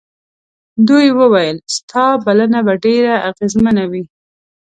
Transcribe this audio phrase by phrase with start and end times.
[0.87, 4.03] دوی وویل ستا بلنه به ډېره اغېزمنه وي.